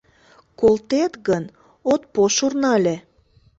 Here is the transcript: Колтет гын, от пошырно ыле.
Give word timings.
Колтет 0.59 1.13
гын, 1.27 1.43
от 1.91 2.01
пошырно 2.13 2.69
ыле. 2.77 2.95